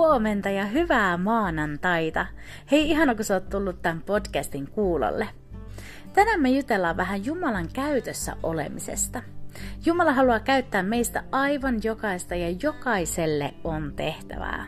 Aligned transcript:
Huomenta 0.00 0.50
ja 0.50 0.64
hyvää 0.64 1.16
maanantaita. 1.16 2.26
Hei, 2.70 2.90
ihana 2.90 3.14
kun 3.14 3.24
sä 3.24 3.34
oot 3.34 3.48
tullut 3.48 3.82
tämän 3.82 4.02
podcastin 4.02 4.70
kuulolle. 4.70 5.28
Tänään 6.12 6.40
me 6.40 6.50
jutellaan 6.50 6.96
vähän 6.96 7.24
Jumalan 7.24 7.68
käytössä 7.72 8.36
olemisesta. 8.42 9.22
Jumala 9.86 10.12
haluaa 10.12 10.40
käyttää 10.40 10.82
meistä 10.82 11.24
aivan 11.32 11.80
jokaista 11.84 12.34
ja 12.34 12.50
jokaiselle 12.62 13.54
on 13.64 13.92
tehtävää. 13.96 14.66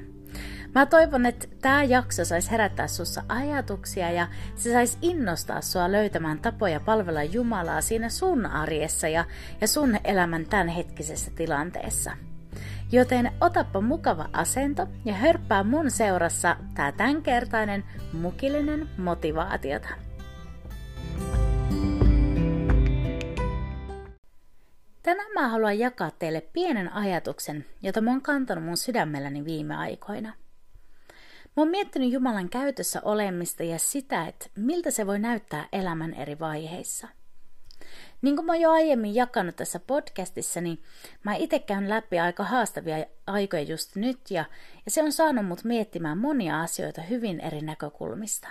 Mä 0.75 0.87
toivon, 0.87 1.27
että 1.27 1.47
tämä 1.62 1.84
jakso 1.84 2.25
saisi 2.25 2.51
herättää 2.51 2.87
sussa 2.87 3.23
ajatuksia 3.28 4.11
ja 4.11 4.28
se 4.56 4.73
saisi 4.73 4.98
innostaa 5.03 5.61
sua 5.61 5.92
löytämään 5.92 6.39
tapoja 6.39 6.80
palvella 6.80 7.23
Jumalaa 7.23 7.80
siinä 7.80 8.09
sun 8.09 8.47
arjessa 8.47 9.09
ja, 9.09 9.25
ja 9.61 9.69
sun 9.69 9.98
elämän 10.05 10.47
tämänhetkisessä 10.47 11.30
tilanteessa. 11.37 12.31
Joten 12.92 13.32
otappa 13.41 13.80
mukava 13.80 14.28
asento 14.32 14.87
ja 15.05 15.14
hörppää 15.14 15.64
mun 15.64 15.91
seurassa 15.91 16.56
tää 16.74 16.92
tämänkertainen 16.92 17.84
mukillinen 18.12 18.89
motivaatiota. 18.97 19.89
Tänään 25.02 25.33
mä 25.34 25.48
haluan 25.48 25.78
jakaa 25.78 26.11
teille 26.11 26.41
pienen 26.41 26.92
ajatuksen, 26.92 27.64
jota 27.83 28.00
mä 28.00 28.11
oon 28.11 28.22
kantanut 28.22 28.64
mun 28.64 28.77
sydämelläni 28.77 29.45
viime 29.45 29.77
aikoina. 29.77 30.28
Mä 31.45 31.62
oon 31.62 31.69
miettinyt 31.69 32.12
Jumalan 32.12 32.48
käytössä 32.48 33.00
olemista 33.05 33.62
ja 33.62 33.78
sitä, 33.78 34.27
että 34.27 34.47
miltä 34.56 34.91
se 34.91 35.06
voi 35.06 35.19
näyttää 35.19 35.69
elämän 35.72 36.14
eri 36.14 36.39
vaiheissa– 36.39 37.08
niin 38.23 38.37
kuin 38.37 38.47
mä 38.47 38.57
jo 38.57 38.71
aiemmin 38.71 39.15
jakanut 39.15 39.57
tässä 39.57 39.81
podcastissa, 39.87 40.61
niin 40.61 40.83
mä 41.25 41.35
itse 41.35 41.59
käyn 41.59 41.89
läpi 41.89 42.21
aika 42.21 42.45
haastavia 42.45 42.97
aikoja 43.27 43.62
just 43.62 43.97
nyt 43.97 44.31
ja, 44.31 44.45
ja 44.85 44.91
se 44.91 45.03
on 45.03 45.12
saanut 45.12 45.47
mut 45.47 45.65
miettimään 45.65 46.19
monia 46.19 46.61
asioita 46.61 47.03
hyvin 47.03 47.41
eri 47.41 47.61
näkökulmista. 47.61 48.48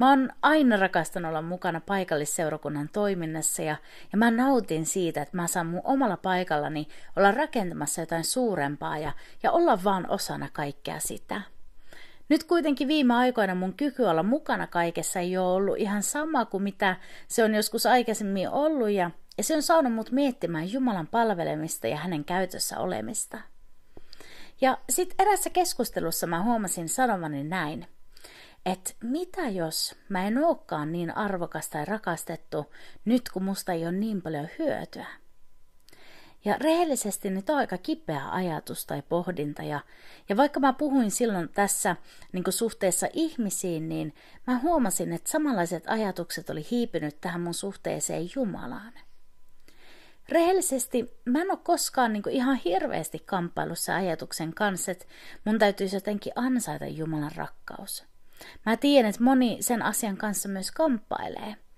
Mä 0.00 0.08
oon 0.08 0.30
aina 0.42 0.76
rakastanut 0.76 1.28
olla 1.28 1.42
mukana 1.42 1.80
paikallisseurakunnan 1.80 2.88
toiminnassa 2.92 3.62
ja, 3.62 3.76
ja 4.12 4.18
mä 4.18 4.30
nautin 4.30 4.86
siitä, 4.86 5.22
että 5.22 5.36
mä 5.36 5.46
saan 5.46 5.66
mun 5.66 5.80
omalla 5.84 6.16
paikallani 6.16 6.88
olla 7.16 7.30
rakentamassa 7.30 8.00
jotain 8.00 8.24
suurempaa 8.24 8.98
ja, 8.98 9.12
ja 9.42 9.52
olla 9.52 9.84
vaan 9.84 10.10
osana 10.10 10.48
kaikkea 10.52 11.00
sitä. 11.00 11.40
Nyt 12.30 12.44
kuitenkin 12.44 12.88
viime 12.88 13.14
aikoina 13.14 13.54
mun 13.54 13.74
kyky 13.74 14.02
olla 14.02 14.22
mukana 14.22 14.66
kaikessa 14.66 15.20
ei 15.20 15.36
ole 15.36 15.52
ollut 15.52 15.78
ihan 15.78 16.02
sama 16.02 16.44
kuin 16.44 16.62
mitä 16.62 16.96
se 17.28 17.44
on 17.44 17.54
joskus 17.54 17.86
aikaisemmin 17.86 18.48
ollut 18.48 18.90
ja, 18.90 19.10
ja 19.38 19.44
se 19.44 19.56
on 19.56 19.62
saanut 19.62 19.92
mut 19.92 20.10
miettimään 20.10 20.72
Jumalan 20.72 21.06
palvelemista 21.06 21.86
ja 21.86 21.96
hänen 21.96 22.24
käytössä 22.24 22.78
olemista. 22.78 23.38
Ja 24.60 24.78
sitten 24.90 25.26
erässä 25.26 25.50
keskustelussa 25.50 26.26
mä 26.26 26.42
huomasin 26.42 26.88
sanomani 26.88 27.44
näin, 27.44 27.86
että 28.66 28.92
mitä 29.04 29.48
jos 29.48 29.94
mä 30.08 30.26
en 30.26 30.44
olekaan 30.44 30.92
niin 30.92 31.16
arvokas 31.16 31.68
tai 31.68 31.84
rakastettu 31.84 32.72
nyt 33.04 33.22
kun 33.32 33.44
musta 33.44 33.72
ei 33.72 33.82
ole 33.82 33.92
niin 33.92 34.22
paljon 34.22 34.48
hyötyä. 34.58 35.06
Ja 36.44 36.56
rehellisesti 36.60 37.30
nyt 37.30 37.50
on 37.50 37.56
aika 37.56 37.78
kipeä 37.78 38.28
ajatus 38.30 38.86
tai 38.86 39.02
pohdinta. 39.08 39.62
Ja, 39.62 39.80
ja 40.28 40.36
vaikka 40.36 40.60
mä 40.60 40.72
puhuin 40.72 41.10
silloin 41.10 41.48
tässä 41.48 41.96
niin 42.32 42.44
suhteessa 42.50 43.06
ihmisiin, 43.12 43.88
niin 43.88 44.14
mä 44.46 44.58
huomasin, 44.58 45.12
että 45.12 45.30
samanlaiset 45.30 45.84
ajatukset 45.86 46.50
oli 46.50 46.66
hiipinyt 46.70 47.20
tähän 47.20 47.40
mun 47.40 47.54
suhteeseen 47.54 48.30
Jumalaan. 48.36 48.92
Rehellisesti 50.28 51.20
mä 51.24 51.40
en 51.40 51.50
ole 51.50 51.58
koskaan 51.62 52.12
niin 52.12 52.22
ihan 52.30 52.56
hirveästi 52.56 53.18
kamppailussa 53.18 53.96
ajatuksen 53.96 54.54
kanssa, 54.54 54.90
että 54.92 55.04
mun 55.44 55.58
täytyisi 55.58 55.96
jotenkin 55.96 56.32
ansaita 56.36 56.86
Jumalan 56.86 57.32
rakkaus. 57.36 58.04
Mä 58.66 58.76
tiedän, 58.76 59.10
että 59.10 59.24
moni 59.24 59.58
sen 59.60 59.82
asian 59.82 60.16
kanssa 60.16 60.48
myös 60.48 60.70
kamppailee– 60.70 61.56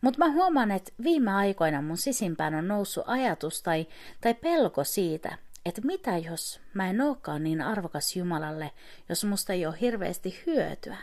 mutta 0.00 0.18
mä 0.18 0.32
huomaan, 0.32 0.70
että 0.70 0.92
viime 1.02 1.32
aikoina 1.32 1.82
mun 1.82 1.96
sisimpään 1.96 2.54
on 2.54 2.68
noussut 2.68 3.04
ajatus 3.06 3.62
tai, 3.62 3.86
tai 4.20 4.34
pelko 4.34 4.84
siitä, 4.84 5.38
että 5.64 5.80
mitä 5.84 6.18
jos 6.18 6.60
mä 6.74 6.90
en 6.90 7.00
olekaan 7.00 7.42
niin 7.42 7.62
arvokas 7.62 8.16
Jumalalle, 8.16 8.70
jos 9.08 9.24
musta 9.24 9.52
ei 9.52 9.66
ole 9.66 9.80
hirveästi 9.80 10.42
hyötyä. 10.46 10.96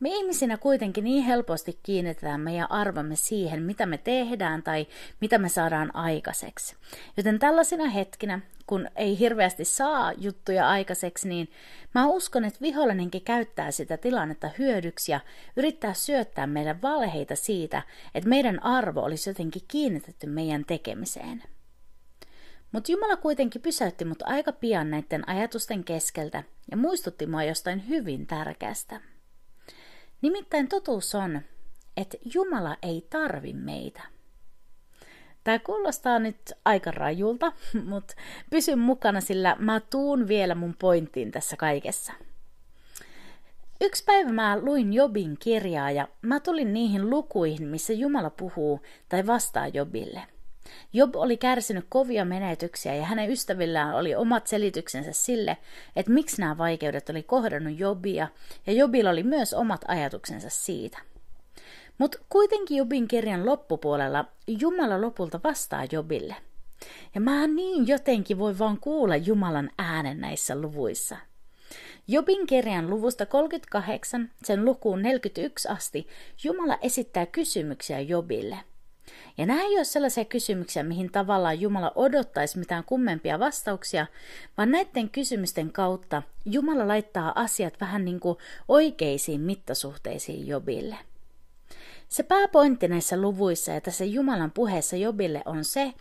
Me 0.00 0.08
ihmisinä 0.08 0.56
kuitenkin 0.56 1.04
niin 1.04 1.24
helposti 1.24 1.78
kiinnitetään 1.82 2.40
meidän 2.40 2.70
arvomme 2.70 3.16
siihen, 3.16 3.62
mitä 3.62 3.86
me 3.86 3.98
tehdään 3.98 4.62
tai 4.62 4.86
mitä 5.20 5.38
me 5.38 5.48
saadaan 5.48 5.96
aikaiseksi. 5.96 6.76
Joten 7.16 7.38
tällaisina 7.38 7.88
hetkinä, 7.88 8.40
kun 8.66 8.88
ei 8.96 9.18
hirveästi 9.18 9.64
saa 9.64 10.12
juttuja 10.12 10.68
aikaiseksi, 10.68 11.28
niin 11.28 11.50
mä 11.94 12.06
uskon, 12.06 12.44
että 12.44 12.60
vihollinenkin 12.60 13.22
käyttää 13.22 13.70
sitä 13.70 13.96
tilannetta 13.96 14.50
hyödyksi 14.58 15.12
ja 15.12 15.20
yrittää 15.56 15.94
syöttää 15.94 16.46
meille 16.46 16.82
valheita 16.82 17.36
siitä, 17.36 17.82
että 18.14 18.28
meidän 18.28 18.62
arvo 18.62 19.00
olisi 19.00 19.30
jotenkin 19.30 19.62
kiinnitetty 19.68 20.26
meidän 20.26 20.64
tekemiseen. 20.64 21.42
Mutta 22.72 22.92
Jumala 22.92 23.16
kuitenkin 23.16 23.62
pysäytti 23.62 24.04
mut 24.04 24.22
aika 24.22 24.52
pian 24.52 24.90
näiden 24.90 25.28
ajatusten 25.28 25.84
keskeltä 25.84 26.42
ja 26.70 26.76
muistutti 26.76 27.26
mua 27.26 27.44
jostain 27.44 27.88
hyvin 27.88 28.26
tärkeästä. 28.26 29.00
Nimittäin 30.22 30.68
totuus 30.68 31.14
on, 31.14 31.40
että 31.96 32.16
Jumala 32.34 32.76
ei 32.82 33.06
tarvi 33.10 33.52
meitä. 33.52 34.02
Tämä 35.44 35.58
kuulostaa 35.58 36.18
nyt 36.18 36.52
aika 36.64 36.90
rajulta, 36.90 37.52
mutta 37.90 38.14
pysy 38.50 38.76
mukana, 38.76 39.20
sillä 39.20 39.56
mä 39.58 39.80
tuun 39.80 40.28
vielä 40.28 40.54
mun 40.54 40.74
pointtiin 40.78 41.30
tässä 41.30 41.56
kaikessa. 41.56 42.12
Yksi 43.80 44.04
päivä 44.04 44.32
mä 44.32 44.58
luin 44.58 44.92
Jobin 44.92 45.36
kirjaa 45.38 45.90
ja 45.90 46.08
mä 46.22 46.40
tulin 46.40 46.72
niihin 46.72 47.10
lukuihin, 47.10 47.68
missä 47.68 47.92
Jumala 47.92 48.30
puhuu 48.30 48.80
tai 49.08 49.26
vastaa 49.26 49.68
Jobille– 49.68 50.22
Job 50.92 51.16
oli 51.16 51.36
kärsinyt 51.36 51.86
kovia 51.88 52.24
menetyksiä 52.24 52.94
ja 52.94 53.04
hänen 53.04 53.30
ystävillään 53.30 53.94
oli 53.94 54.14
omat 54.14 54.46
selityksensä 54.46 55.12
sille, 55.12 55.56
että 55.96 56.12
miksi 56.12 56.40
nämä 56.40 56.58
vaikeudet 56.58 57.10
oli 57.10 57.22
kohdannut 57.22 57.78
Jobia, 57.78 58.28
ja 58.66 58.72
Jobilla 58.72 59.10
oli 59.10 59.22
myös 59.22 59.54
omat 59.54 59.84
ajatuksensa 59.88 60.50
siitä. 60.50 60.98
Mutta 61.98 62.18
kuitenkin 62.28 62.76
Jobin 62.76 63.08
kirjan 63.08 63.46
loppupuolella 63.46 64.24
Jumala 64.46 65.00
lopulta 65.00 65.40
vastaa 65.44 65.84
Jobille. 65.92 66.36
Ja 67.14 67.20
mä 67.20 67.46
niin 67.46 67.88
jotenkin 67.88 68.38
voi 68.38 68.58
vaan 68.58 68.80
kuulla 68.80 69.16
Jumalan 69.16 69.70
äänen 69.78 70.20
näissä 70.20 70.60
luvuissa. 70.60 71.16
Jobin 72.08 72.46
kirjan 72.46 72.90
luvusta 72.90 73.26
38, 73.26 74.30
sen 74.44 74.64
lukuun 74.64 75.02
41 75.02 75.68
asti, 75.68 76.08
Jumala 76.44 76.78
esittää 76.82 77.26
kysymyksiä 77.26 78.00
Jobille– 78.00 78.58
ja 79.38 79.46
nämä 79.46 79.62
ei 79.62 79.76
ole 79.76 79.84
sellaisia 79.84 80.24
kysymyksiä, 80.24 80.82
mihin 80.82 81.12
tavallaan 81.12 81.60
Jumala 81.60 81.92
odottaisi 81.94 82.58
mitään 82.58 82.84
kummempia 82.84 83.38
vastauksia, 83.38 84.06
vaan 84.58 84.70
näiden 84.70 85.10
kysymysten 85.10 85.72
kautta 85.72 86.22
Jumala 86.44 86.88
laittaa 86.88 87.32
asiat 87.34 87.80
vähän 87.80 88.04
niin 88.04 88.20
kuin 88.20 88.38
oikeisiin 88.68 89.40
mittasuhteisiin 89.40 90.46
Jobille. 90.46 90.96
Se 92.08 92.22
pääpointti 92.22 92.88
näissä 92.88 93.16
luvuissa 93.20 93.72
ja 93.72 93.80
tässä 93.80 94.04
Jumalan 94.04 94.50
puheessa 94.50 94.96
Jobille 94.96 95.42
on 95.44 95.64
se, 95.64 95.92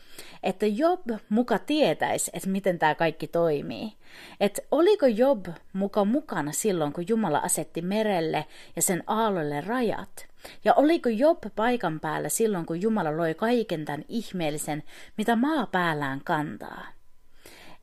että 0.43 0.65
Job 0.65 1.01
muka 1.29 1.59
tietäisi, 1.59 2.31
että 2.33 2.49
miten 2.49 2.79
tämä 2.79 2.95
kaikki 2.95 3.27
toimii. 3.27 3.93
Että 4.39 4.61
oliko 4.71 5.05
Job 5.05 5.45
muka 5.73 6.05
mukana 6.05 6.51
silloin, 6.51 6.93
kun 6.93 7.05
Jumala 7.07 7.37
asetti 7.37 7.81
merelle 7.81 8.45
ja 8.75 8.81
sen 8.81 9.03
aalloille 9.07 9.61
rajat. 9.61 10.27
Ja 10.65 10.73
oliko 10.73 11.09
Job 11.09 11.43
paikan 11.55 11.99
päällä 11.99 12.29
silloin, 12.29 12.65
kun 12.65 12.81
Jumala 12.81 13.17
loi 13.17 13.33
kaiken 13.33 13.85
tämän 13.85 14.05
ihmeellisen, 14.07 14.83
mitä 15.17 15.35
maa 15.35 15.67
päällään 15.67 16.21
kantaa. 16.23 16.87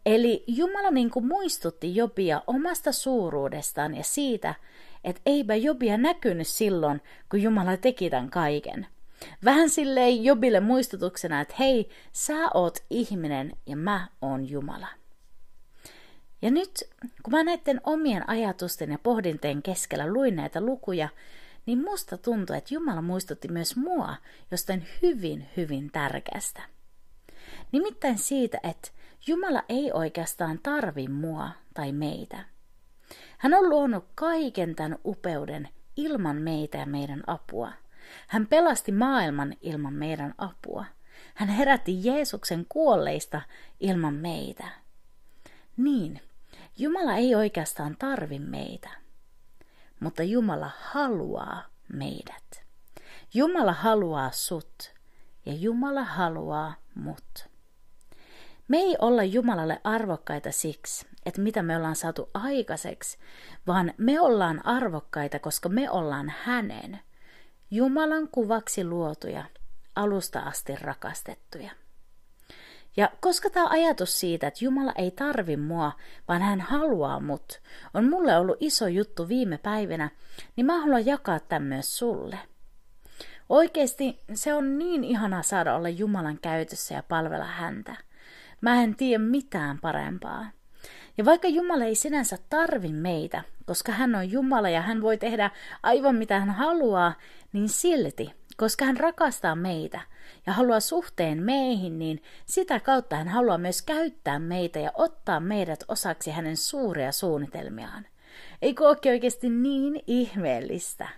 Eli 0.06 0.44
Jumala 0.46 0.90
niin 0.90 1.10
kuin 1.10 1.26
muistutti 1.26 1.96
Jobia 1.96 2.42
omasta 2.46 2.92
suuruudestaan 2.92 3.94
ja 3.94 4.04
siitä, 4.04 4.54
että 5.04 5.22
eipä 5.26 5.54
Jobia 5.54 5.98
näkynyt 5.98 6.48
silloin, 6.48 7.02
kun 7.30 7.42
Jumala 7.42 7.76
teki 7.76 8.10
tämän 8.10 8.30
kaiken. 8.30 8.86
Vähän 9.44 9.70
silleen 9.70 10.24
Jobille 10.24 10.60
muistutuksena, 10.60 11.40
että 11.40 11.54
hei, 11.58 11.88
sä 12.12 12.48
oot 12.54 12.78
ihminen 12.90 13.52
ja 13.66 13.76
mä 13.76 14.08
oon 14.22 14.48
Jumala. 14.50 14.88
Ja 16.42 16.50
nyt, 16.50 16.70
kun 17.22 17.32
mä 17.32 17.44
näiden 17.44 17.80
omien 17.84 18.28
ajatusten 18.28 18.90
ja 18.90 18.98
pohdinteen 19.02 19.62
keskellä 19.62 20.06
luin 20.06 20.36
näitä 20.36 20.60
lukuja, 20.60 21.08
niin 21.66 21.82
musta 21.82 22.18
tuntui, 22.18 22.56
että 22.56 22.74
Jumala 22.74 23.02
muistutti 23.02 23.48
myös 23.48 23.76
mua 23.76 24.16
jostain 24.50 24.86
hyvin, 25.02 25.48
hyvin 25.56 25.90
tärkeästä. 25.92 26.62
Nimittäin 27.72 28.18
siitä, 28.18 28.58
että 28.62 28.88
Jumala 29.26 29.62
ei 29.68 29.92
oikeastaan 29.92 30.58
tarvi 30.62 31.08
mua 31.08 31.50
tai 31.74 31.92
meitä. 31.92 32.44
Hän 33.38 33.54
on 33.54 33.68
luonut 33.68 34.04
kaiken 34.14 34.74
tämän 34.74 34.98
upeuden 35.04 35.68
ilman 35.96 36.36
meitä 36.36 36.78
ja 36.78 36.86
meidän 36.86 37.22
apua. 37.26 37.72
Hän 38.26 38.46
pelasti 38.46 38.92
maailman 38.92 39.56
ilman 39.60 39.94
meidän 39.94 40.34
apua. 40.38 40.84
Hän 41.34 41.48
herätti 41.48 42.04
Jeesuksen 42.04 42.66
kuolleista 42.68 43.40
ilman 43.80 44.14
meitä. 44.14 44.68
Niin, 45.76 46.20
Jumala 46.78 47.16
ei 47.16 47.34
oikeastaan 47.34 47.96
tarvi 47.98 48.38
meitä, 48.38 48.90
mutta 50.02 50.22
Jumala 50.22 50.70
haluaa 50.80 51.62
meidät. 51.92 52.64
Jumala 53.34 53.72
haluaa 53.72 54.30
sut 54.30 54.94
ja 55.46 55.52
Jumala 55.52 56.04
haluaa 56.04 56.74
mut. 56.94 57.48
Me 58.68 58.76
ei 58.78 58.96
olla 58.98 59.24
Jumalalle 59.24 59.80
arvokkaita 59.84 60.52
siksi, 60.52 61.06
että 61.26 61.40
mitä 61.40 61.62
me 61.62 61.76
ollaan 61.76 61.96
saatu 61.96 62.30
aikaiseksi, 62.34 63.18
vaan 63.66 63.94
me 63.98 64.20
ollaan 64.20 64.66
arvokkaita, 64.66 65.38
koska 65.38 65.68
me 65.68 65.90
ollaan 65.90 66.32
hänen, 66.42 67.00
Jumalan 67.70 68.28
kuvaksi 68.28 68.84
luotuja, 68.84 69.44
alusta 69.96 70.40
asti 70.40 70.76
rakastettuja. 70.76 71.70
Ja 72.96 73.10
koska 73.20 73.50
tämä 73.50 73.68
ajatus 73.68 74.20
siitä, 74.20 74.46
että 74.46 74.64
Jumala 74.64 74.92
ei 74.98 75.10
tarvi 75.10 75.56
mua, 75.56 75.92
vaan 76.28 76.42
hän 76.42 76.60
haluaa 76.60 77.20
mut, 77.20 77.60
on 77.94 78.08
mulle 78.10 78.36
ollut 78.36 78.56
iso 78.60 78.88
juttu 78.88 79.28
viime 79.28 79.58
päivinä, 79.58 80.10
niin 80.56 80.66
mä 80.66 80.80
haluan 80.80 81.06
jakaa 81.06 81.40
tämän 81.40 81.62
myös 81.62 81.98
sulle. 81.98 82.38
Oikeasti 83.48 84.20
se 84.34 84.54
on 84.54 84.78
niin 84.78 85.04
ihana 85.04 85.42
saada 85.42 85.74
olla 85.74 85.88
Jumalan 85.88 86.38
käytössä 86.42 86.94
ja 86.94 87.02
palvella 87.02 87.44
häntä. 87.44 87.96
Mä 88.60 88.82
en 88.82 88.96
tiedä 88.96 89.24
mitään 89.24 89.78
parempaa. 89.80 90.46
Ja 91.18 91.24
vaikka 91.24 91.48
Jumala 91.48 91.84
ei 91.84 91.94
sinänsä 91.94 92.38
tarvi 92.50 92.92
meitä, 92.92 93.42
koska 93.66 93.92
hän 93.92 94.14
on 94.14 94.30
Jumala 94.30 94.68
ja 94.68 94.82
hän 94.82 95.02
voi 95.02 95.18
tehdä 95.18 95.50
aivan 95.82 96.16
mitä 96.16 96.40
hän 96.40 96.50
haluaa, 96.50 97.14
niin 97.52 97.68
silti, 97.68 98.34
koska 98.62 98.84
hän 98.84 98.96
rakastaa 98.96 99.54
meitä 99.54 100.00
ja 100.46 100.52
haluaa 100.52 100.80
suhteen 100.80 101.42
meihin, 101.42 101.98
niin 101.98 102.22
sitä 102.46 102.80
kautta 102.80 103.16
hän 103.16 103.28
haluaa 103.28 103.58
myös 103.58 103.82
käyttää 103.82 104.38
meitä 104.38 104.78
ja 104.78 104.90
ottaa 104.94 105.40
meidät 105.40 105.84
osaksi 105.88 106.30
hänen 106.30 106.56
suuria 106.56 107.12
suunnitelmiaan. 107.12 108.06
Ei 108.62 108.74
olekin 108.80 109.12
oikeasti 109.12 109.48
niin 109.50 110.02
ihmeellistä? 110.06 111.08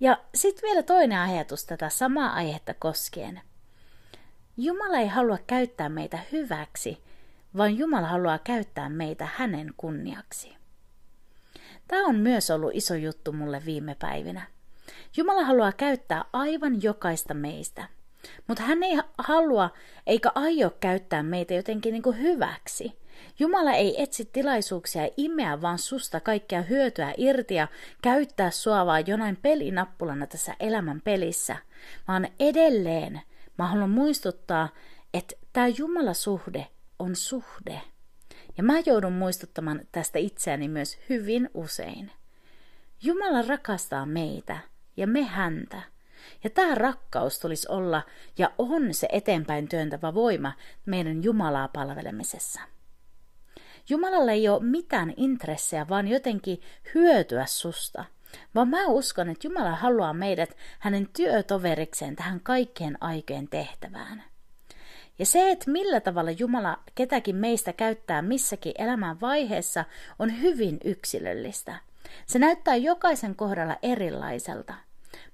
Ja 0.00 0.18
sitten 0.34 0.68
vielä 0.68 0.82
toinen 0.82 1.18
ajatus 1.18 1.64
tätä 1.64 1.88
samaa 1.88 2.32
aihetta 2.32 2.74
koskien. 2.74 3.40
Jumala 4.56 4.98
ei 4.98 5.08
halua 5.08 5.38
käyttää 5.46 5.88
meitä 5.88 6.18
hyväksi, 6.32 7.02
vaan 7.56 7.78
Jumala 7.78 8.06
haluaa 8.06 8.38
käyttää 8.38 8.88
meitä 8.88 9.28
hänen 9.34 9.74
kunniaksi. 9.76 10.56
Tämä 11.88 12.06
on 12.06 12.16
myös 12.16 12.50
ollut 12.50 12.74
iso 12.74 12.94
juttu 12.94 13.32
mulle 13.32 13.62
viime 13.64 13.96
päivinä. 14.00 14.59
Jumala 15.16 15.44
haluaa 15.44 15.72
käyttää 15.72 16.24
aivan 16.32 16.82
jokaista 16.82 17.34
meistä, 17.34 17.88
mutta 18.46 18.62
hän 18.62 18.82
ei 18.82 18.98
halua 19.18 19.70
eikä 20.06 20.32
aio 20.34 20.70
käyttää 20.80 21.22
meitä 21.22 21.54
jotenkin 21.54 21.92
niin 21.92 22.02
kuin 22.02 22.18
hyväksi. 22.18 23.00
Jumala 23.38 23.72
ei 23.72 24.02
etsi 24.02 24.24
tilaisuuksia 24.24 25.08
imeä 25.16 25.62
vaan 25.62 25.78
susta 25.78 26.20
kaikkea 26.20 26.62
hyötyä 26.62 27.14
irti 27.16 27.54
ja 27.54 27.68
käyttää 28.02 28.50
sua 28.50 28.86
vaan 28.86 29.06
jonain 29.06 29.36
pelinappulana 29.36 30.26
tässä 30.26 30.54
elämän 30.60 31.00
pelissä, 31.00 31.56
vaan 32.08 32.28
edelleen 32.40 33.20
mä 33.58 33.66
haluan 33.66 33.90
muistuttaa, 33.90 34.68
että 35.14 35.36
tämä 35.52 35.68
Jumala-suhde 35.68 36.66
on 36.98 37.16
suhde. 37.16 37.80
Ja 38.56 38.62
mä 38.62 38.74
joudun 38.86 39.12
muistuttamaan 39.12 39.80
tästä 39.92 40.18
itseäni 40.18 40.68
myös 40.68 40.98
hyvin 41.08 41.50
usein. 41.54 42.12
Jumala 43.02 43.42
rakastaa 43.42 44.06
meitä 44.06 44.58
ja 44.96 45.06
me 45.06 45.22
häntä. 45.22 45.82
Ja 46.44 46.50
tämä 46.50 46.74
rakkaus 46.74 47.38
tulisi 47.38 47.68
olla 47.68 48.02
ja 48.38 48.50
on 48.58 48.94
se 48.94 49.08
eteenpäin 49.12 49.68
työntävä 49.68 50.14
voima 50.14 50.52
meidän 50.86 51.24
Jumalaa 51.24 51.68
palvelemisessa. 51.68 52.60
Jumalalla 53.88 54.32
ei 54.32 54.48
ole 54.48 54.62
mitään 54.62 55.14
intressejä, 55.16 55.88
vaan 55.88 56.08
jotenkin 56.08 56.62
hyötyä 56.94 57.46
susta. 57.46 58.04
Vaan 58.54 58.68
mä 58.68 58.86
uskon, 58.86 59.28
että 59.28 59.46
Jumala 59.46 59.70
haluaa 59.70 60.12
meidät 60.12 60.56
hänen 60.78 61.08
työtoverikseen 61.16 62.16
tähän 62.16 62.40
kaikkien 62.40 62.98
aikojen 63.00 63.48
tehtävään. 63.48 64.24
Ja 65.18 65.26
se, 65.26 65.50
että 65.50 65.70
millä 65.70 66.00
tavalla 66.00 66.30
Jumala 66.30 66.78
ketäkin 66.94 67.36
meistä 67.36 67.72
käyttää 67.72 68.22
missäkin 68.22 68.72
elämän 68.78 69.20
vaiheessa, 69.20 69.84
on 70.18 70.40
hyvin 70.40 70.78
yksilöllistä. 70.84 71.76
Se 72.26 72.38
näyttää 72.38 72.76
jokaisen 72.76 73.36
kohdalla 73.36 73.76
erilaiselta, 73.82 74.74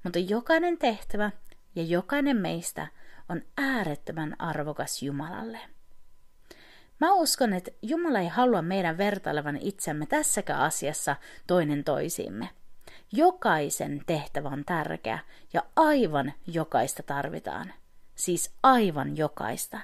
mutta 0.02 0.19
jokainen 0.19 0.78
tehtävä 0.78 1.31
ja 1.75 1.82
jokainen 1.82 2.37
meistä 2.37 2.87
on 3.28 3.43
äärettömän 3.58 4.37
arvokas 4.38 5.02
Jumalalle. 5.02 5.58
Mä 7.00 7.12
uskon, 7.12 7.52
että 7.52 7.70
Jumala 7.82 8.19
ei 8.19 8.28
halua 8.28 8.62
meidän 8.62 8.99
vertailevan 8.99 9.56
itsemme 9.56 10.06
tässäkään 10.06 10.61
asiassa 10.61 11.17
toinen 11.46 11.84
toisiimme. 11.84 12.49
Jokaisen 13.12 14.02
tehtävä 14.06 14.49
on 14.49 14.64
tärkeä 14.64 15.19
ja 15.52 15.62
aivan 15.76 16.32
jokaista 16.46 17.02
tarvitaan– 17.02 17.72
siis 18.17 18.55
aivan 18.62 19.17
jokaista. 19.17 19.81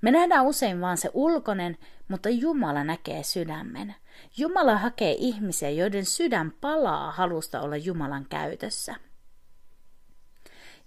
Me 0.00 0.10
nähdään 0.10 0.46
usein 0.46 0.80
vaan 0.80 0.96
se 0.96 1.10
ulkonen, 1.14 1.78
mutta 2.08 2.28
Jumala 2.28 2.84
näkee 2.84 3.22
sydämen. 3.22 3.94
Jumala 4.36 4.76
hakee 4.76 5.16
ihmisiä, 5.18 5.70
joiden 5.70 6.04
sydän 6.04 6.52
palaa 6.60 7.10
halusta 7.10 7.60
olla 7.60 7.76
Jumalan 7.76 8.26
käytössä. 8.30 8.94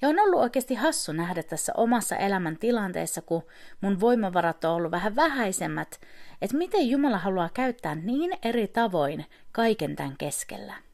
Ja 0.01 0.09
on 0.09 0.19
ollut 0.19 0.39
oikeasti 0.39 0.75
hassu 0.75 1.11
nähdä 1.11 1.43
tässä 1.43 1.73
omassa 1.77 2.15
elämän 2.15 2.57
tilanteessa, 2.57 3.21
kun 3.21 3.43
mun 3.81 3.99
voimavarat 3.99 4.65
on 4.65 4.71
ollut 4.71 4.91
vähän 4.91 5.15
vähäisemmät, 5.15 6.01
että 6.41 6.57
miten 6.57 6.89
Jumala 6.89 7.17
haluaa 7.17 7.49
käyttää 7.53 7.95
niin 7.95 8.37
eri 8.43 8.67
tavoin 8.67 9.25
kaiken 9.51 9.95
tämän 9.95 10.15
keskellä. 10.17 10.84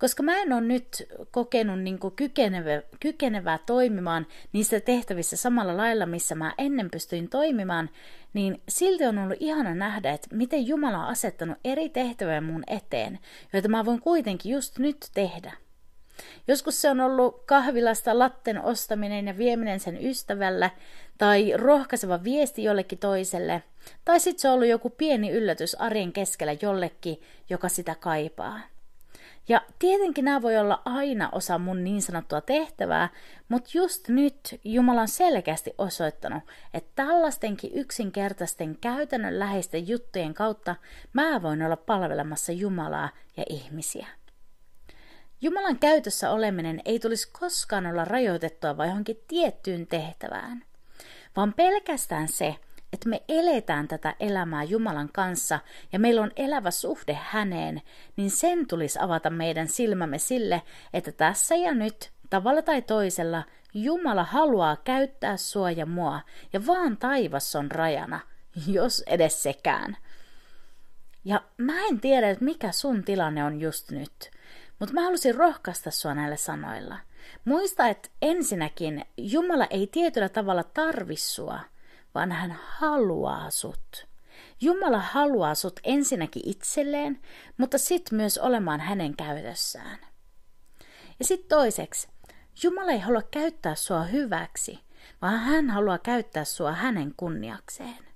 Koska 0.00 0.22
mä 0.22 0.36
en 0.36 0.52
ole 0.52 0.60
nyt 0.60 1.08
kokenut 1.30 1.80
niin 1.80 1.98
kykenevä, 2.16 2.82
kykenevää 3.00 3.58
toimimaan 3.66 4.26
niissä 4.52 4.80
tehtävissä 4.80 5.36
samalla 5.36 5.76
lailla, 5.76 6.06
missä 6.06 6.34
mä 6.34 6.54
ennen 6.58 6.90
pystyin 6.90 7.28
toimimaan, 7.28 7.90
niin 8.34 8.62
silti 8.68 9.04
on 9.04 9.18
ollut 9.18 9.36
ihana 9.40 9.74
nähdä, 9.74 10.12
että 10.12 10.36
miten 10.36 10.66
Jumala 10.66 10.98
on 10.98 11.08
asettanut 11.08 11.58
eri 11.64 11.88
tehtäviä 11.88 12.40
mun 12.40 12.62
eteen, 12.66 13.18
joita 13.52 13.68
mä 13.68 13.84
voin 13.84 14.00
kuitenkin 14.00 14.52
just 14.52 14.78
nyt 14.78 14.96
tehdä. 15.14 15.52
Joskus 16.48 16.82
se 16.82 16.90
on 16.90 17.00
ollut 17.00 17.42
kahvilasta 17.46 18.18
latten 18.18 18.62
ostaminen 18.62 19.26
ja 19.26 19.38
vieminen 19.38 19.80
sen 19.80 20.06
ystävälle, 20.06 20.72
tai 21.18 21.52
rohkaiseva 21.56 22.24
viesti 22.24 22.64
jollekin 22.64 22.98
toiselle, 22.98 23.62
tai 24.04 24.20
sitten 24.20 24.40
se 24.40 24.48
on 24.48 24.54
ollut 24.54 24.68
joku 24.68 24.90
pieni 24.90 25.30
yllätys 25.30 25.74
arjen 25.74 26.12
keskellä 26.12 26.56
jollekin, 26.62 27.22
joka 27.50 27.68
sitä 27.68 27.94
kaipaa. 27.94 28.60
Ja 29.48 29.60
tietenkin 29.78 30.24
nämä 30.24 30.42
voi 30.42 30.58
olla 30.58 30.82
aina 30.84 31.28
osa 31.32 31.58
mun 31.58 31.84
niin 31.84 32.02
sanottua 32.02 32.40
tehtävää, 32.40 33.08
mutta 33.48 33.70
just 33.74 34.08
nyt 34.08 34.60
Jumala 34.64 35.00
on 35.00 35.08
selkeästi 35.08 35.74
osoittanut, 35.78 36.42
että 36.74 36.90
tällaistenkin 36.94 37.70
yksinkertaisten 37.74 38.76
käytännönläheisten 38.80 39.88
juttujen 39.88 40.34
kautta 40.34 40.76
mä 41.12 41.42
voin 41.42 41.62
olla 41.62 41.76
palvelemassa 41.76 42.52
Jumalaa 42.52 43.08
ja 43.36 43.44
ihmisiä. 43.48 44.06
Jumalan 45.40 45.78
käytössä 45.78 46.30
oleminen 46.30 46.80
ei 46.84 46.98
tulisi 46.98 47.28
koskaan 47.40 47.86
olla 47.86 48.04
rajoitettua 48.04 48.76
vai 48.76 48.88
johonkin 48.88 49.22
tiettyyn 49.28 49.86
tehtävään, 49.86 50.64
vaan 51.36 51.52
pelkästään 51.52 52.28
se, 52.28 52.56
että 52.92 53.08
me 53.08 53.22
eletään 53.28 53.88
tätä 53.88 54.14
elämää 54.20 54.62
Jumalan 54.62 55.08
kanssa 55.12 55.58
ja 55.92 55.98
meillä 55.98 56.22
on 56.22 56.30
elävä 56.36 56.70
suhde 56.70 57.18
häneen, 57.22 57.82
niin 58.16 58.30
sen 58.30 58.66
tulisi 58.66 58.98
avata 59.02 59.30
meidän 59.30 59.68
silmämme 59.68 60.18
sille, 60.18 60.62
että 60.92 61.12
tässä 61.12 61.56
ja 61.56 61.74
nyt, 61.74 62.10
tavalla 62.30 62.62
tai 62.62 62.82
toisella, 62.82 63.42
Jumala 63.74 64.24
haluaa 64.24 64.76
käyttää 64.76 65.36
sua 65.36 65.70
ja 65.70 65.86
mua, 65.86 66.20
ja 66.52 66.66
vaan 66.66 66.96
taivas 66.96 67.56
on 67.56 67.70
rajana, 67.70 68.20
jos 68.66 69.02
edes 69.06 69.42
sekään. 69.42 69.96
Ja 71.24 71.42
mä 71.56 71.86
en 71.86 72.00
tiedä, 72.00 72.30
että 72.30 72.44
mikä 72.44 72.72
sun 72.72 73.04
tilanne 73.04 73.44
on 73.44 73.60
just 73.60 73.90
nyt, 73.90 74.30
mutta 74.78 74.94
mä 74.94 75.02
halusin 75.02 75.34
rohkaista 75.34 75.90
sua 75.90 76.14
näillä 76.14 76.36
sanoilla. 76.36 76.98
Muista, 77.44 77.88
että 77.88 78.08
ensinnäkin 78.22 79.04
Jumala 79.16 79.66
ei 79.70 79.86
tietyllä 79.86 80.28
tavalla 80.28 80.62
tarvi 80.62 81.16
sua– 81.16 81.60
vaan 82.14 82.32
hän 82.32 82.58
haluaa 82.78 83.50
sut. 83.50 84.06
Jumala 84.60 84.98
haluaa 84.98 85.54
sut 85.54 85.80
ensinnäkin 85.84 86.42
itselleen, 86.46 87.22
mutta 87.56 87.78
sit 87.78 88.12
myös 88.12 88.38
olemaan 88.38 88.80
hänen 88.80 89.16
käytössään. 89.16 89.98
Ja 91.18 91.24
sitten 91.24 91.48
toiseksi, 91.48 92.08
Jumala 92.62 92.92
ei 92.92 92.98
halua 92.98 93.22
käyttää 93.22 93.74
sua 93.74 94.02
hyväksi, 94.02 94.78
vaan 95.22 95.38
hän 95.38 95.70
haluaa 95.70 95.98
käyttää 95.98 96.44
sua 96.44 96.72
hänen 96.72 97.14
kunniakseen. 97.16 98.09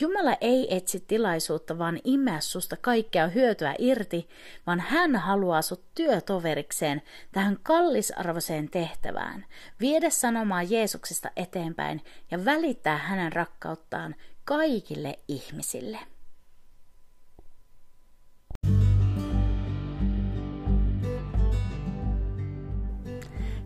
Jumala 0.00 0.36
ei 0.40 0.76
etsi 0.76 1.00
tilaisuutta, 1.00 1.78
vaan 1.78 2.00
imeä 2.04 2.40
susta 2.40 2.76
kaikkea 2.76 3.26
hyötyä 3.28 3.74
irti, 3.78 4.28
vaan 4.66 4.80
hän 4.80 5.16
haluaa 5.16 5.62
sut 5.62 5.84
työtoverikseen 5.94 7.02
tähän 7.32 7.58
kallisarvoiseen 7.62 8.68
tehtävään, 8.70 9.44
viedä 9.80 10.10
sanomaa 10.10 10.62
Jeesuksesta 10.62 11.30
eteenpäin 11.36 12.04
ja 12.30 12.44
välittää 12.44 12.96
hänen 12.96 13.32
rakkauttaan 13.32 14.14
kaikille 14.44 15.18
ihmisille. 15.28 15.98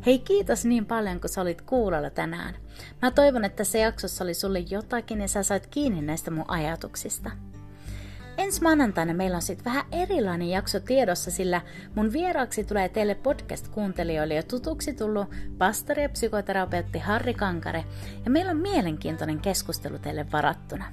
Hei 0.07 0.19
kiitos 0.19 0.65
niin 0.65 0.87
paljon, 0.87 1.21
kun 1.21 1.31
sä 1.31 1.41
olit 1.41 1.63
kuulolla 1.63 2.11
tänään. 2.11 2.55
Mä 3.03 3.11
toivon, 3.11 3.45
että 3.45 3.57
tässä 3.57 3.79
jaksossa 3.79 4.25
oli 4.25 4.35
sulle 4.35 4.59
jotakin 4.59 5.21
ja 5.21 5.29
sä 5.29 5.43
sait 5.43 5.67
kiinni 5.67 6.03
näistä 6.03 6.31
mun 6.31 6.45
ajatuksista. 6.49 7.31
Ensi 8.39 8.63
maanantaina 8.63 9.15
meillä 9.15 9.37
on 9.37 9.43
sitten 9.43 9.65
vähän 9.65 9.85
erilainen 9.93 10.49
jakso 10.49 10.81
tiedossa, 10.81 11.31
sillä 11.31 11.61
mun 11.95 12.13
vieraaksi 12.13 12.65
tulee 12.65 12.89
teille 12.89 13.15
podcast-kuuntelijoille 13.15 14.35
jo 14.35 14.43
tutuksi 14.43 14.95
tullut 14.95 15.29
pastori 15.59 16.03
ja 16.03 16.09
psykoterapeutti 16.09 16.99
Harri 16.99 17.35
Kankare, 17.35 17.85
ja 18.25 18.31
meillä 18.31 18.51
on 18.51 18.57
mielenkiintoinen 18.57 19.41
keskustelu 19.41 19.99
teille 19.99 20.27
varattuna. 20.33 20.85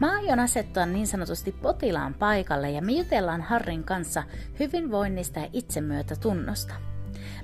Mä 0.00 0.12
aion 0.12 0.40
asettua 0.40 0.86
niin 0.86 1.06
sanotusti 1.06 1.52
potilaan 1.52 2.14
paikalle 2.14 2.70
ja 2.70 2.82
me 2.82 2.92
jutellaan 2.92 3.42
Harrin 3.42 3.84
kanssa 3.84 4.22
hyvinvoinnista 4.60 5.40
ja 5.40 5.48
itsemyötätunnosta. 5.52 6.93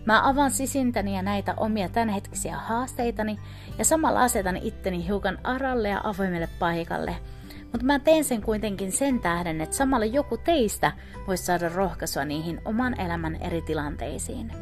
Mä 0.04 0.28
avaan 0.28 0.50
sisintäni 0.50 1.16
ja 1.16 1.22
näitä 1.22 1.54
omia 1.56 1.88
tämänhetkisiä 1.88 2.56
haasteitani 2.56 3.38
ja 3.78 3.84
samalla 3.84 4.22
asetan 4.22 4.56
itteni 4.56 5.06
hiukan 5.06 5.38
aralle 5.44 5.88
ja 5.88 6.00
avoimelle 6.04 6.48
paikalle. 6.58 7.16
Mutta 7.62 7.86
mä 7.86 7.98
teen 7.98 8.24
sen 8.24 8.42
kuitenkin 8.42 8.92
sen 8.92 9.20
tähden, 9.20 9.60
että 9.60 9.76
samalla 9.76 10.06
joku 10.06 10.36
teistä 10.36 10.92
voisi 11.26 11.44
saada 11.44 11.68
rohkaisua 11.68 12.24
niihin 12.24 12.60
oman 12.64 13.00
elämän 13.00 13.36
eri 13.36 13.62
tilanteisiin. 13.62 14.52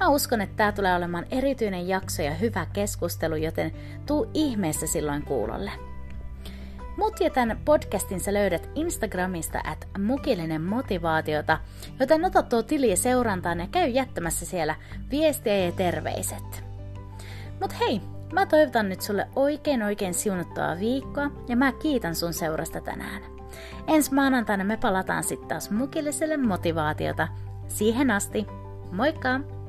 Mä 0.00 0.08
uskon, 0.08 0.40
että 0.40 0.56
tämä 0.56 0.72
tulee 0.72 0.96
olemaan 0.96 1.26
erityinen 1.30 1.88
jakso 1.88 2.22
ja 2.22 2.34
hyvä 2.34 2.66
keskustelu, 2.72 3.36
joten 3.36 3.72
tuu 4.06 4.30
ihmeessä 4.34 4.86
silloin 4.86 5.22
kuulolle. 5.22 5.89
Mut 6.96 7.20
ja 7.20 7.30
tämän 7.30 7.60
podcastin 7.64 8.20
sä 8.20 8.34
löydät 8.34 8.70
Instagramista 8.74 9.60
at 9.64 9.88
mukillinen 9.98 10.62
motivaatiota, 10.62 11.58
joten 12.00 12.24
ota 12.24 12.42
tuo 12.42 12.62
tili 12.62 12.96
seurantaan 12.96 13.60
ja 13.60 13.66
käy 13.70 13.88
jättämässä 13.88 14.46
siellä 14.46 14.74
viestiä 15.10 15.56
ja 15.56 15.72
terveiset. 15.72 16.64
Mut 17.60 17.80
hei, 17.80 18.00
mä 18.32 18.46
toivotan 18.46 18.88
nyt 18.88 19.00
sulle 19.00 19.28
oikein 19.36 19.82
oikein 19.82 20.14
siunuttua 20.14 20.78
viikkoa 20.80 21.30
ja 21.48 21.56
mä 21.56 21.72
kiitän 21.72 22.14
sun 22.14 22.32
seurasta 22.34 22.80
tänään. 22.80 23.22
Ensi 23.86 24.14
maanantaina 24.14 24.64
me 24.64 24.76
palataan 24.76 25.24
sitten 25.24 25.48
taas 25.48 25.70
mukilliselle 25.70 26.36
motivaatiota. 26.36 27.28
Siihen 27.68 28.10
asti, 28.10 28.46
moikka! 28.92 29.59